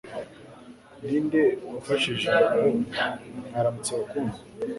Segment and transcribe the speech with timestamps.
[1.05, 1.41] Ninde
[1.73, 2.57] wafashe ijambo
[3.47, 4.39] "Mwaramutse Bakundwa"?